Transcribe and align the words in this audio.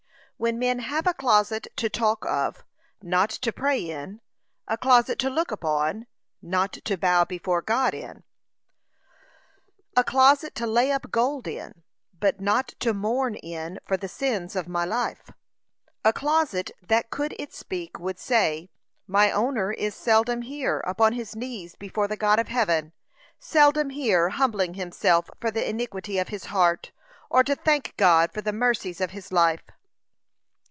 When 0.37 0.57
men 0.57 0.79
have 0.79 1.05
a 1.05 1.13
closet 1.13 1.67
to 1.75 1.87
talk 1.87 2.25
of, 2.25 2.63
not 2.99 3.29
to 3.29 3.51
pray 3.53 3.79
in; 3.79 4.21
a 4.67 4.75
closet 4.75 5.19
to 5.19 5.29
look 5.29 5.51
upon, 5.51 6.07
not 6.41 6.73
to 6.73 6.97
bow 6.97 7.25
before 7.25 7.61
God 7.61 7.93
in: 7.93 8.23
a 9.95 10.03
closet 10.03 10.55
to 10.55 10.65
lay 10.65 10.91
up 10.91 11.11
gold 11.11 11.47
in, 11.47 11.83
but 12.11 12.39
not 12.41 12.69
to 12.79 12.91
mourn 12.91 13.35
in 13.35 13.79
for 13.85 13.97
the 13.97 14.07
sins 14.07 14.55
of 14.55 14.67
my 14.67 14.83
life; 14.83 15.29
a 16.03 16.11
closet 16.11 16.71
that 16.81 17.11
could 17.11 17.35
it 17.37 17.53
speak, 17.53 17.99
would 17.99 18.17
say, 18.17 18.71
My 19.05 19.29
owner 19.31 19.71
is 19.71 19.93
seldom 19.93 20.41
here 20.41 20.79
upon 20.87 21.13
his 21.13 21.35
knees 21.35 21.75
before 21.75 22.07
the 22.07 22.17
God 22.17 22.39
of 22.39 22.47
heaven; 22.47 22.93
seldom 23.37 23.91
here 23.91 24.29
humbling 24.29 24.73
himself 24.73 25.29
for 25.39 25.51
the 25.51 25.69
iniquity 25.69 26.17
of 26.17 26.29
his 26.29 26.45
heart, 26.45 26.91
or 27.29 27.43
to 27.43 27.55
thank 27.55 27.95
God 27.95 28.31
for 28.33 28.41
the 28.41 28.51
mercies 28.51 28.99
of 28.99 29.11
his 29.11 29.31
life. 29.31 29.61